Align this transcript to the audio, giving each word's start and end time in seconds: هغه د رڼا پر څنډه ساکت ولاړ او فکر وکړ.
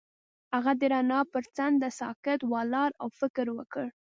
هغه 0.55 0.71
د 0.79 0.81
رڼا 0.93 1.19
پر 1.31 1.43
څنډه 1.55 1.89
ساکت 1.99 2.39
ولاړ 2.51 2.89
او 3.01 3.07
فکر 3.19 3.45
وکړ. 3.57 3.85